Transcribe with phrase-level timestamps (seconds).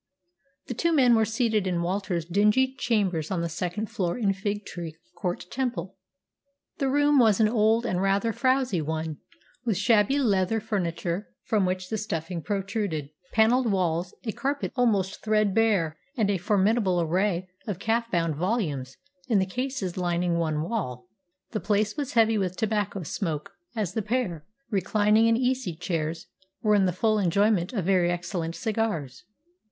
[0.65, 4.65] The two men were seated in Walter's dingy chambers on the second floor in Fig
[4.65, 5.95] Tree Court, Temple.
[6.79, 9.19] The room was an old and rather frowsy one,
[9.63, 15.99] with shabby leather furniture from which the stuffing protruded, panelled walls, a carpet almost threadbare,
[16.17, 18.97] and a formidable array of calf bound volumes
[19.27, 21.05] in the cases lining one wall.
[21.51, 26.25] The place was heavy with tobacco smoke as the pair, reclining in easy chairs,
[26.63, 29.25] were in the full enjoyment of very excellent cigars.